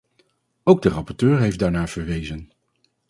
Ook 0.63 0.81
de 0.81 0.89
rapporteur 0.89 1.39
heeft 1.39 1.59
daarnaar 1.59 1.89
verwezen. 1.89 2.51